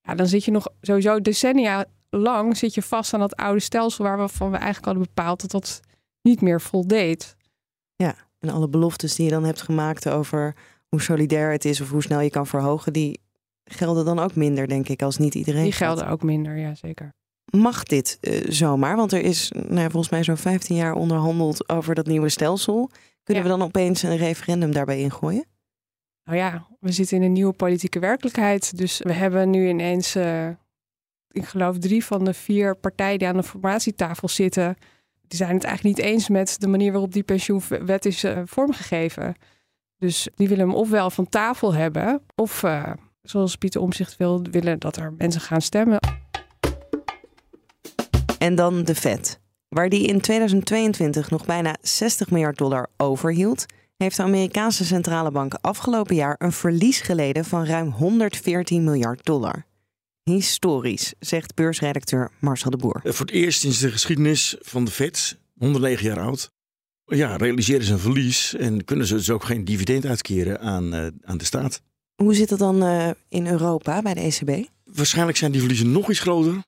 Ja, 0.00 0.14
dan 0.14 0.26
zit 0.26 0.44
je 0.44 0.50
nog 0.50 0.68
sowieso 0.80 1.20
decennia 1.20 1.86
lang 2.10 2.56
zit 2.56 2.74
je 2.74 2.82
vast 2.82 3.14
aan 3.14 3.20
dat 3.20 3.36
oude 3.36 3.60
stelsel 3.60 4.04
waarvan 4.04 4.50
we 4.50 4.56
eigenlijk 4.56 4.86
hadden 4.86 5.02
bepaald 5.02 5.40
dat 5.40 5.50
dat 5.50 5.80
niet 6.22 6.40
meer 6.40 6.60
voldeed. 6.60 7.36
Ja, 7.96 8.14
en 8.38 8.48
alle 8.48 8.68
beloftes 8.68 9.14
die 9.14 9.24
je 9.24 9.30
dan 9.30 9.44
hebt 9.44 9.62
gemaakt 9.62 10.08
over 10.08 10.54
hoe 10.88 11.00
solidair 11.00 11.50
het 11.50 11.64
is 11.64 11.80
of 11.80 11.90
hoe 11.90 12.02
snel 12.02 12.20
je 12.20 12.30
kan 12.30 12.46
verhogen, 12.46 12.92
die 12.92 13.20
gelden 13.64 14.04
dan 14.04 14.18
ook 14.18 14.34
minder, 14.34 14.68
denk 14.68 14.88
ik, 14.88 15.02
als 15.02 15.18
niet 15.18 15.34
iedereen. 15.34 15.62
Die 15.62 15.72
gelden 15.72 16.08
ook 16.08 16.22
minder, 16.22 16.56
ja 16.56 16.74
zeker. 16.74 17.14
Mag 17.44 17.82
dit 17.82 18.18
uh, 18.20 18.44
zomaar? 18.48 18.96
Want 18.96 19.12
er 19.12 19.20
is 19.20 19.52
nou, 19.68 19.90
volgens 19.90 20.08
mij 20.08 20.24
zo'n 20.24 20.36
15 20.36 20.76
jaar 20.76 20.94
onderhandeld 20.94 21.68
over 21.68 21.94
dat 21.94 22.06
nieuwe 22.06 22.28
stelsel. 22.28 22.90
Kunnen 23.26 23.44
we 23.44 23.50
dan 23.50 23.62
opeens 23.62 24.02
een 24.02 24.16
referendum 24.16 24.72
daarbij 24.72 25.00
ingooien? 25.00 25.44
Nou 26.24 26.38
ja, 26.38 26.66
we 26.80 26.92
zitten 26.92 27.16
in 27.16 27.22
een 27.22 27.32
nieuwe 27.32 27.52
politieke 27.52 27.98
werkelijkheid. 27.98 28.78
Dus 28.78 28.98
we 28.98 29.12
hebben 29.12 29.50
nu 29.50 29.68
ineens, 29.68 30.16
uh, 30.16 30.48
ik 31.30 31.44
geloof, 31.44 31.78
drie 31.78 32.04
van 32.04 32.24
de 32.24 32.34
vier 32.34 32.76
partijen 32.76 33.18
die 33.18 33.28
aan 33.28 33.36
de 33.36 33.42
formatietafel 33.42 34.28
zitten. 34.28 34.76
Die 35.20 35.38
zijn 35.38 35.54
het 35.54 35.64
eigenlijk 35.64 35.96
niet 35.96 36.06
eens 36.06 36.28
met 36.28 36.60
de 36.60 36.66
manier 36.66 36.92
waarop 36.92 37.12
die 37.12 37.22
pensioenwet 37.22 38.04
is 38.04 38.24
uh, 38.24 38.40
vormgegeven. 38.44 39.34
Dus 39.98 40.28
die 40.34 40.48
willen 40.48 40.66
hem 40.68 40.76
ofwel 40.76 41.10
van 41.10 41.28
tafel 41.28 41.74
hebben, 41.74 42.22
of 42.34 42.62
uh, 42.62 42.92
zoals 43.22 43.56
Pieter 43.56 43.80
Omzicht 43.80 44.16
wil, 44.16 44.42
willen 44.42 44.78
dat 44.78 44.96
er 44.96 45.12
mensen 45.12 45.40
gaan 45.40 45.62
stemmen. 45.62 45.98
En 48.38 48.54
dan 48.54 48.84
de 48.84 48.94
Fed. 48.94 49.40
Waar 49.76 49.88
die 49.88 50.06
in 50.06 50.20
2022 50.20 51.30
nog 51.30 51.46
bijna 51.46 51.76
60 51.80 52.30
miljard 52.30 52.58
dollar 52.58 52.88
overhield, 52.96 53.66
heeft 53.96 54.16
de 54.16 54.22
Amerikaanse 54.22 54.84
centrale 54.84 55.30
bank 55.30 55.54
afgelopen 55.60 56.14
jaar 56.14 56.34
een 56.38 56.52
verlies 56.52 57.00
geleden 57.00 57.44
van 57.44 57.64
ruim 57.64 57.90
114 57.90 58.84
miljard 58.84 59.24
dollar. 59.24 59.66
Historisch, 60.22 61.14
zegt 61.18 61.54
beursredacteur 61.54 62.30
Marcel 62.40 62.70
de 62.70 62.76
Boer. 62.76 63.00
Eh, 63.04 63.12
voor 63.12 63.26
het 63.26 63.34
eerst 63.34 63.64
in 63.64 63.70
de 63.70 63.90
geschiedenis 63.90 64.56
van 64.60 64.84
de 64.84 64.90
Fed, 64.90 65.38
109 65.58 66.06
jaar 66.06 66.20
oud, 66.20 66.50
ja, 67.04 67.36
realiseren 67.36 67.84
ze 67.84 67.92
een 67.92 67.98
verlies 67.98 68.54
en 68.54 68.84
kunnen 68.84 69.06
ze 69.06 69.14
dus 69.14 69.30
ook 69.30 69.44
geen 69.44 69.64
dividend 69.64 70.06
uitkeren 70.06 70.60
aan, 70.60 70.94
uh, 70.94 71.06
aan 71.22 71.38
de 71.38 71.44
staat. 71.44 71.82
Hoe 72.14 72.34
zit 72.34 72.50
het 72.50 72.58
dan 72.58 72.82
uh, 72.82 73.10
in 73.28 73.46
Europa 73.46 74.02
bij 74.02 74.14
de 74.14 74.20
ECB? 74.20 74.68
Waarschijnlijk 74.84 75.38
zijn 75.38 75.50
die 75.50 75.60
verliezen 75.60 75.92
nog 75.92 76.10
iets 76.10 76.20
groter. 76.20 76.64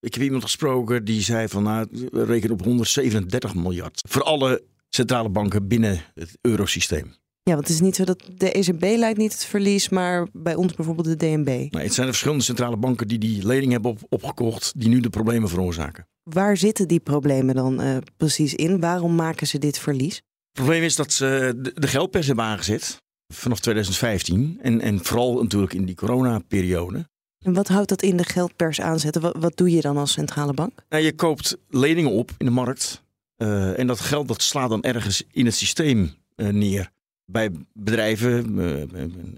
Ik 0.00 0.14
heb 0.14 0.22
iemand 0.22 0.42
gesproken 0.42 1.04
die 1.04 1.20
zei 1.20 1.48
van 1.48 1.62
nou, 1.62 1.86
we 2.10 2.24
rekenen 2.24 2.52
op 2.52 2.64
137 2.64 3.54
miljard. 3.54 4.00
Voor 4.08 4.22
alle 4.22 4.62
centrale 4.88 5.28
banken 5.28 5.68
binnen 5.68 6.04
het 6.14 6.38
eurosysteem. 6.40 7.14
Ja, 7.42 7.54
want 7.54 7.66
het 7.66 7.76
is 7.76 7.80
niet 7.80 7.96
zo 7.96 8.04
dat 8.04 8.30
de 8.36 8.52
ECB 8.52 8.82
leidt 8.82 9.18
niet 9.18 9.32
het 9.32 9.44
verlies, 9.44 9.88
maar 9.88 10.28
bij 10.32 10.54
ons 10.54 10.74
bijvoorbeeld 10.74 11.06
de 11.06 11.16
DNB. 11.16 11.46
Nee, 11.46 11.68
het 11.70 11.94
zijn 11.94 12.06
de 12.06 12.12
verschillende 12.12 12.44
centrale 12.44 12.76
banken 12.76 13.08
die 13.08 13.18
die 13.18 13.46
lening 13.46 13.72
hebben 13.72 13.90
op, 13.90 13.98
opgekocht, 14.08 14.72
die 14.76 14.88
nu 14.88 15.00
de 15.00 15.10
problemen 15.10 15.48
veroorzaken. 15.48 16.08
Waar 16.22 16.56
zitten 16.56 16.88
die 16.88 17.00
problemen 17.00 17.54
dan 17.54 17.80
uh, 17.80 17.96
precies 18.16 18.54
in? 18.54 18.80
Waarom 18.80 19.14
maken 19.14 19.46
ze 19.46 19.58
dit 19.58 19.78
verlies? 19.78 20.14
Het 20.14 20.52
probleem 20.52 20.82
is 20.82 20.96
dat 20.96 21.12
ze 21.12 21.54
de, 21.56 21.72
de 21.74 21.86
geldpers 21.86 22.26
hebben 22.26 22.44
aangezet 22.44 23.02
vanaf 23.34 23.60
2015 23.60 24.58
en, 24.62 24.80
en 24.80 25.04
vooral 25.04 25.42
natuurlijk 25.42 25.72
in 25.72 25.84
die 25.84 25.94
coronaperiode. 25.94 27.08
En 27.40 27.52
wat 27.52 27.68
houdt 27.68 27.88
dat 27.88 28.02
in 28.02 28.16
de 28.16 28.24
geldpers 28.24 28.80
aanzetten? 28.80 29.22
Wat, 29.22 29.36
wat 29.38 29.56
doe 29.56 29.70
je 29.70 29.80
dan 29.80 29.96
als 29.96 30.12
centrale 30.12 30.52
bank? 30.52 30.84
Nou, 30.88 31.02
je 31.02 31.14
koopt 31.14 31.56
leningen 31.68 32.10
op 32.10 32.30
in 32.38 32.46
de 32.46 32.52
markt 32.52 33.02
uh, 33.36 33.78
en 33.78 33.86
dat 33.86 34.00
geld 34.00 34.28
dat 34.28 34.42
slaat 34.42 34.68
dan 34.68 34.82
ergens 34.82 35.22
in 35.30 35.44
het 35.44 35.54
systeem 35.54 36.14
uh, 36.36 36.48
neer 36.48 36.90
bij 37.24 37.50
bedrijven 37.72 38.58
uh, 38.58 38.80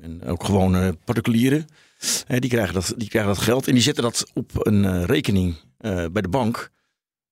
en 0.03 0.21
ook 0.27 0.45
gewone 0.45 0.97
particulieren. 1.05 1.67
die, 2.27 2.51
krijgen 2.51 2.75
dat, 2.75 2.95
die 2.97 3.09
krijgen 3.09 3.35
dat 3.35 3.43
geld 3.43 3.67
en 3.67 3.73
die 3.73 3.83
zetten 3.83 4.03
dat 4.03 4.31
op 4.35 4.51
een 4.53 5.07
rekening 5.07 5.57
bij 6.13 6.23
de 6.23 6.29
bank. 6.29 6.71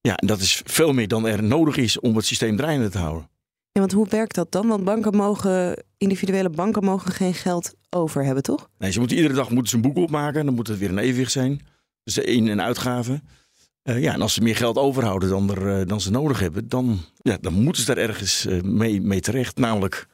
Ja, 0.01 0.17
en 0.17 0.27
dat 0.27 0.41
is 0.41 0.63
veel 0.65 0.93
meer 0.93 1.09
dan 1.09 1.27
er 1.27 1.43
nodig 1.43 1.77
is 1.77 2.01
om 2.01 2.17
het 2.17 2.25
systeem 2.25 2.57
draaiende 2.57 2.89
te 2.89 2.99
houden. 2.99 3.31
Ja, 3.73 3.81
want 3.81 3.93
hoe 3.93 4.07
werkt 4.09 4.35
dat 4.35 4.53
dan? 4.53 4.67
Want 4.69 4.85
banken 4.85 5.17
mogen, 5.17 5.85
individuele 5.99 6.51
banken 6.51 6.85
mogen 6.85 7.13
geen 7.13 7.35
geld 7.35 7.75
over 7.91 8.25
hebben, 8.25 8.43
toch? 8.43 8.69
Nee, 8.79 8.93
ze 8.93 8.99
moeten 8.99 9.17
iedere 9.17 9.35
dag 9.35 9.51
moeten 9.51 9.69
ze 9.69 9.77
een 9.77 9.83
boek 9.83 9.97
opmaken. 9.97 10.45
Dan 10.45 10.55
moet 10.55 10.67
het 10.69 10.79
weer 10.79 10.89
een 10.89 10.99
evenwicht 10.99 11.33
zijn. 11.33 11.61
Dus 12.05 12.19
in- 12.19 12.49
en 12.49 12.63
uitgaven. 12.63 13.23
Uh, 13.85 14.03
ja, 14.03 14.13
en 14.13 14.23
als 14.23 14.35
ze 14.35 14.41
meer 14.43 14.57
geld 14.57 14.77
overhouden 14.77 15.29
dan, 15.29 15.51
er, 15.51 15.81
uh, 15.81 15.87
dan 15.87 16.01
ze 16.01 16.11
nodig 16.11 16.41
hebben, 16.41 16.69
dan, 16.69 16.99
ja, 17.17 17.39
dan 17.41 17.53
moeten 17.53 17.83
ze 17.83 17.95
daar 17.95 18.05
ergens 18.05 18.47
uh, 18.47 18.63
mee, 18.63 19.01
mee 19.01 19.21
terecht. 19.21 19.59
Namelijk 19.59 20.07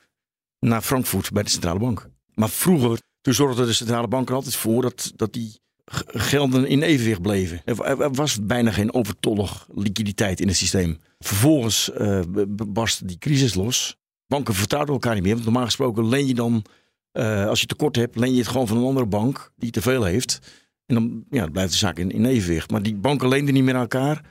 naar 0.58 0.82
Frankfurt 0.82 1.32
bij 1.32 1.42
de 1.42 1.50
centrale 1.50 1.78
bank. 1.78 2.08
Maar 2.34 2.48
vroeger, 2.50 2.98
toen 3.20 3.34
zorgde 3.34 3.66
de 3.66 3.72
centrale 3.72 4.08
bank 4.08 4.28
er 4.28 4.34
altijd 4.34 4.56
voor 4.56 4.82
dat, 4.82 5.12
dat 5.16 5.32
die 5.32 5.60
gelden 6.06 6.66
in 6.66 6.82
evenwicht 6.82 7.22
bleven. 7.22 7.62
Er 7.64 8.12
was 8.12 8.46
bijna 8.46 8.70
geen 8.70 8.94
overtollig 8.94 9.68
liquiditeit 9.74 10.40
in 10.40 10.48
het 10.48 10.56
systeem. 10.56 10.98
Vervolgens 11.18 11.90
uh, 12.00 12.20
barstte 12.66 13.04
die 13.04 13.18
crisis 13.18 13.54
los. 13.54 13.96
Banken 14.26 14.54
vertrouwden 14.54 14.94
elkaar 14.94 15.14
niet 15.14 15.22
meer. 15.22 15.32
Want 15.32 15.44
normaal 15.44 15.64
gesproken 15.64 16.08
leen 16.08 16.26
je 16.26 16.34
dan, 16.34 16.64
uh, 17.12 17.46
als 17.46 17.60
je 17.60 17.66
tekort 17.66 17.96
hebt, 17.96 18.16
leen 18.16 18.32
je 18.32 18.38
het 18.38 18.48
gewoon 18.48 18.66
van 18.66 18.76
een 18.76 18.84
andere 18.84 19.06
bank 19.06 19.52
die 19.56 19.70
te 19.70 19.82
veel 19.82 20.04
heeft. 20.04 20.38
En 20.86 20.94
dan 20.94 21.24
ja, 21.30 21.46
blijft 21.46 21.72
de 21.72 21.78
zaak 21.78 21.98
in, 21.98 22.10
in 22.10 22.24
evenwicht. 22.24 22.70
Maar 22.70 22.82
die 22.82 22.94
banken 22.94 23.28
leenden 23.28 23.54
niet 23.54 23.64
meer 23.64 23.74
aan 23.74 23.80
elkaar. 23.80 24.24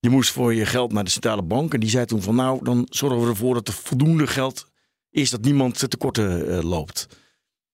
Je 0.00 0.10
moest 0.10 0.30
voor 0.30 0.54
je 0.54 0.66
geld 0.66 0.92
naar 0.92 1.04
de 1.04 1.10
centrale 1.10 1.42
bank. 1.42 1.74
En 1.74 1.80
die 1.80 1.90
zei 1.90 2.06
toen 2.06 2.22
van 2.22 2.34
nou, 2.34 2.64
dan 2.64 2.86
zorgen 2.90 3.20
we 3.20 3.28
ervoor 3.28 3.54
dat 3.54 3.68
er 3.68 3.74
voldoende 3.74 4.26
geld 4.26 4.70
is 5.10 5.30
dat 5.30 5.40
niemand 5.40 5.90
tekorten 5.90 6.48
uh, 6.48 6.62
loopt. 6.62 7.06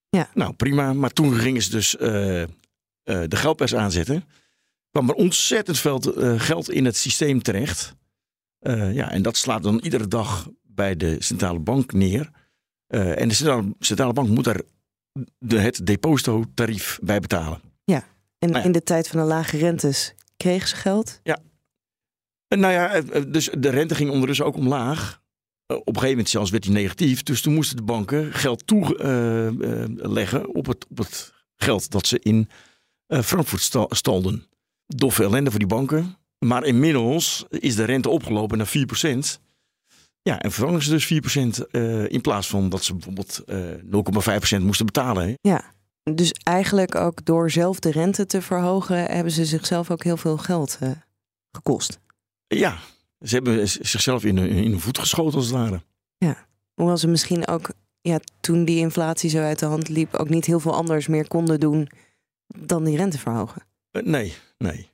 Ja. 0.08 0.30
Nou, 0.34 0.52
prima. 0.52 0.92
Maar 0.92 1.10
toen 1.10 1.34
gingen 1.34 1.62
ze 1.62 1.70
dus 1.70 1.96
uh, 2.00 2.42
de 3.04 3.36
geldpers 3.36 3.74
aanzetten, 3.74 4.24
kwam 4.90 5.08
er 5.08 5.14
ontzettend 5.14 5.78
veel 5.78 6.22
uh, 6.22 6.40
geld 6.40 6.70
in 6.70 6.84
het 6.84 6.96
systeem 6.96 7.42
terecht. 7.42 7.94
Uh, 8.60 8.94
ja, 8.94 9.10
en 9.10 9.22
dat 9.22 9.36
slaat 9.36 9.62
dan 9.62 9.78
iedere 9.78 10.08
dag 10.08 10.48
bij 10.62 10.96
de 10.96 11.16
centrale 11.18 11.58
bank 11.58 11.92
neer. 11.92 12.30
en 12.86 13.28
de 13.28 13.34
centrale, 13.34 13.74
centrale, 13.78 14.12
bank 14.12 14.28
moet 14.28 14.44
daar 14.44 14.60
de, 15.38 15.58
het 15.58 15.86
depositotarief 15.86 16.98
bij 17.02 17.20
betalen. 17.20 17.60
Ja, 17.84 18.04
en 18.38 18.48
nou 18.48 18.60
ja. 18.60 18.64
in 18.64 18.72
de 18.72 18.82
tijd 18.82 19.08
van 19.08 19.20
de 19.20 19.26
lage 19.26 19.56
rentes 19.56 20.14
kregen 20.36 20.68
ze 20.68 20.76
geld? 20.76 21.20
Ja. 21.22 21.38
Nou 22.48 22.72
ja, 22.72 23.00
dus 23.22 23.50
de 23.58 23.68
rente 23.68 23.94
ging 23.94 24.10
ondertussen 24.10 24.46
ook 24.46 24.56
omlaag. 24.56 25.22
Op 25.66 25.76
een 25.76 25.94
gegeven 25.94 26.08
moment 26.10 26.28
zelfs 26.28 26.50
werd 26.50 26.62
die 26.62 26.72
negatief. 26.72 27.22
Dus 27.22 27.42
toen 27.42 27.54
moesten 27.54 27.76
de 27.76 27.82
banken 27.82 28.32
geld 28.32 28.66
toeleggen 28.66 30.54
op 30.54 30.66
het, 30.66 30.86
op 30.88 30.98
het 30.98 31.32
geld 31.56 31.90
dat 31.90 32.06
ze 32.06 32.18
in 32.18 32.48
uh, 33.14 33.20
Frankfurt 33.20 33.88
stalden. 33.88 34.46
Doffe 34.86 35.22
ellende 35.22 35.50
voor 35.50 35.58
die 35.58 35.68
banken. 35.68 36.16
Maar 36.38 36.64
inmiddels 36.64 37.44
is 37.48 37.76
de 37.76 37.84
rente 37.84 38.08
opgelopen 38.08 38.58
naar 38.58 38.72
4%. 39.36 39.40
Ja, 40.22 40.40
en 40.40 40.52
vervangen 40.52 40.82
ze 40.82 40.90
dus 40.90 41.12
4% 41.66 41.70
uh, 41.70 42.10
in 42.10 42.20
plaats 42.20 42.48
van 42.48 42.68
dat 42.68 42.84
ze 42.84 42.92
bijvoorbeeld 42.92 43.42
uh, 43.46 44.58
0,5% 44.58 44.62
moesten 44.62 44.86
betalen. 44.86 45.26
Hè? 45.26 45.34
Ja, 45.40 45.72
dus 46.02 46.32
eigenlijk 46.32 46.94
ook 46.94 47.24
door 47.24 47.50
zelf 47.50 47.78
de 47.78 47.90
rente 47.90 48.26
te 48.26 48.42
verhogen, 48.42 49.04
hebben 49.04 49.32
ze 49.32 49.44
zichzelf 49.44 49.90
ook 49.90 50.04
heel 50.04 50.16
veel 50.16 50.36
geld 50.36 50.78
uh, 50.82 50.90
gekost. 51.52 52.00
Ja, 52.46 52.78
ze 53.20 53.34
hebben 53.34 53.68
zichzelf 53.68 54.24
in, 54.24 54.38
in 54.38 54.70
hun 54.70 54.80
voet 54.80 54.98
geschoten 54.98 55.34
als 55.34 55.46
het 55.46 55.54
ware. 55.54 55.82
Ja, 56.16 56.46
hoewel 56.74 56.96
ze 56.96 57.08
misschien 57.08 57.46
ook 57.46 57.70
ja, 58.00 58.20
toen 58.40 58.64
die 58.64 58.78
inflatie 58.78 59.30
zo 59.30 59.38
uit 59.38 59.58
de 59.58 59.66
hand 59.66 59.88
liep, 59.88 60.14
ook 60.14 60.28
niet 60.28 60.44
heel 60.44 60.60
veel 60.60 60.74
anders 60.74 61.06
meer 61.06 61.28
konden 61.28 61.60
doen 61.60 61.88
dan 62.46 62.84
die 62.84 62.96
rente 62.96 63.18
verhogen? 63.18 63.62
Uh, 63.92 64.02
nee, 64.02 64.34
nee. 64.58 64.92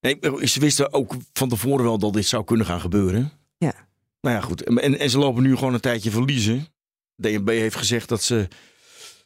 Nee, 0.00 0.18
ze 0.46 0.60
wisten 0.60 0.92
ook 0.92 1.14
van 1.32 1.48
tevoren 1.48 1.84
wel 1.84 1.98
dat 1.98 2.12
dit 2.12 2.26
zou 2.26 2.44
kunnen 2.44 2.66
gaan 2.66 2.80
gebeuren. 2.80 3.32
Ja. 3.58 3.74
Nou 4.20 4.36
ja, 4.36 4.40
goed. 4.40 4.62
En, 4.62 4.98
en 4.98 5.10
ze 5.10 5.18
lopen 5.18 5.42
nu 5.42 5.56
gewoon 5.56 5.74
een 5.74 5.80
tijdje 5.80 6.10
verliezen. 6.10 6.66
DNB 7.16 7.48
heeft 7.48 7.76
gezegd 7.76 8.08
dat 8.08 8.22
ze 8.22 8.48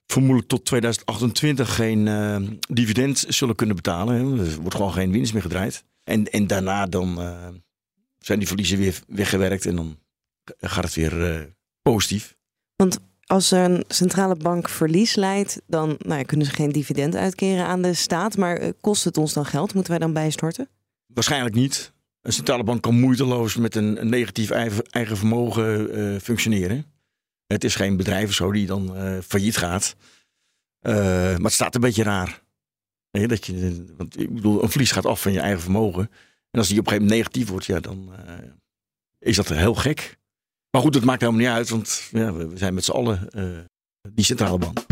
vermoedelijk 0.07 0.49
tot 0.49 0.64
2028 0.64 1.75
geen 1.75 2.07
uh, 2.07 2.37
dividend 2.69 3.25
zullen 3.28 3.55
kunnen 3.55 3.76
betalen. 3.76 4.38
Er 4.38 4.61
wordt 4.61 4.75
gewoon 4.75 4.93
geen 4.93 5.12
winst 5.12 5.33
meer 5.33 5.43
gedraaid. 5.43 5.85
En, 6.05 6.31
en 6.31 6.47
daarna 6.47 6.87
dan 6.87 7.21
uh, 7.21 7.49
zijn 8.19 8.38
die 8.38 8.49
verliezen 8.49 8.78
weer 8.78 9.00
weggewerkt 9.07 9.67
en 9.67 9.76
dan 9.76 9.99
gaat 10.61 10.85
het 10.85 10.95
weer 10.95 11.35
uh, 11.35 11.45
positief. 11.83 12.37
Want 12.76 12.99
als 13.28 13.50
een 13.50 13.85
centrale 13.88 14.37
bank 14.37 14.68
verlies 14.68 15.14
leidt, 15.14 15.61
dan 15.66 15.97
nou 15.99 16.25
kunnen 16.25 16.47
ze 16.47 16.52
geen 16.52 16.73
dividend 16.73 17.16
uitkeren 17.16 17.66
aan 17.66 17.82
de 17.82 17.94
staat. 17.94 18.37
Maar 18.37 18.62
uh, 18.62 18.68
kost 18.80 19.04
het 19.04 19.16
ons 19.16 19.32
dan 19.32 19.44
geld? 19.44 19.75
Moeten 19.75 19.92
wij 19.92 20.00
dan 20.00 20.12
bijstorten? 20.12 20.68
Waarschijnlijk 21.06 21.54
niet. 21.54 21.92
Een 22.23 22.32
centrale 22.32 22.64
bank 22.64 22.82
kan 22.82 23.00
moeiteloos 23.00 23.56
met 23.56 23.75
een, 23.75 24.08
negatief 24.08 24.50
eigen, 24.50 25.16
vermogen 25.16 25.99
uh, 25.99 26.20
functioneren. 26.20 26.85
Het 27.47 27.64
is 27.64 27.75
geen 27.75 27.97
bedrijf 27.97 28.28
of 28.28 28.35
zo 28.35 28.52
die 28.52 28.66
dan 28.66 28.97
uh, 28.97 29.18
failliet 29.20 29.56
gaat. 29.56 29.97
maar 30.80 31.38
het 31.38 31.52
staat 31.52 31.75
een 31.75 31.80
beetje 31.80 32.02
raar. 32.02 32.42
Dat 33.11 33.47
je, 33.47 33.85
want 33.97 34.20
ik 34.20 34.35
bedoel, 34.35 34.62
een 34.62 34.70
verlies 34.70 34.92
gaat 34.92 35.06
af 35.06 35.23
van 35.23 35.32
je 35.32 35.40
eigen 35.40 35.61
vermogen. 35.61 36.11
En 36.50 36.58
als 36.58 36.68
die 36.68 36.78
op 36.78 36.87
een 36.87 36.92
gegeven 36.92 37.08
moment 37.08 37.28
negatief 37.28 37.49
wordt, 37.49 37.66
ja, 37.66 37.80
dan 37.80 38.12
is 39.18 39.37
dat 39.37 39.49
heel 39.49 39.75
gek. 39.75 40.18
Maar 40.70 40.82
goed, 40.82 40.92
dat 40.92 41.04
maakt 41.04 41.20
helemaal 41.20 41.40
niet 41.40 41.50
uit, 41.50 41.68
want 41.68 42.08
ja, 42.10 42.32
we 42.32 42.50
zijn 42.54 42.75
met 42.75 42.84
z'n 42.84 42.90
allen 42.90 43.28
uh, 43.37 43.44
die 44.12 44.25
centrale 44.25 44.58
bank. 44.58 44.87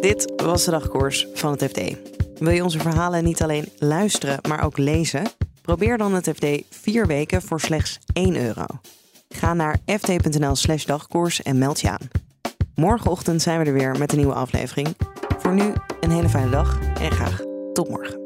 Dit 0.00 0.32
was 0.36 0.64
de 0.64 0.70
dagkoers 0.70 1.26
van 1.34 1.52
het 1.52 1.64
FD. 1.64 1.80
Wil 2.38 2.50
je 2.50 2.62
onze 2.64 2.78
verhalen 2.78 3.24
niet 3.24 3.42
alleen 3.42 3.68
luisteren, 3.78 4.38
maar 4.48 4.64
ook 4.64 4.78
lezen? 4.78 5.22
Probeer 5.62 5.98
dan 5.98 6.14
het 6.14 6.28
FD 6.34 6.46
vier 6.70 7.06
weken 7.06 7.42
voor 7.42 7.60
slechts 7.60 7.98
1 8.12 8.36
euro. 8.36 8.66
Ga 9.28 9.54
naar 9.54 9.78
ft.nl/slash 9.86 10.84
dagkoers 10.84 11.42
en 11.42 11.58
meld 11.58 11.80
je 11.80 11.90
aan. 11.90 12.08
Morgenochtend 12.74 13.42
zijn 13.42 13.58
we 13.58 13.64
er 13.64 13.72
weer 13.72 13.98
met 13.98 14.12
een 14.12 14.18
nieuwe 14.18 14.34
aflevering. 14.34 14.96
Voor 15.38 15.54
nu 15.54 15.72
een 16.00 16.10
hele 16.10 16.28
fijne 16.28 16.50
dag 16.50 16.78
en 17.00 17.10
graag 17.10 17.40
tot 17.72 17.88
morgen. 17.88 18.25